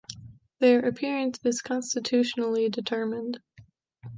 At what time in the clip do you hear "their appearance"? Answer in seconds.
0.57-1.37